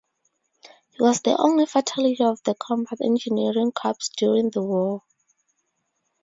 [0.89, 5.03] He was the only fatality of the Combat Engineering Corps during the war.